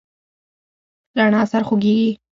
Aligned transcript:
زما 1.15 1.41
سر 1.51 1.61
خوږیږي 1.67 2.09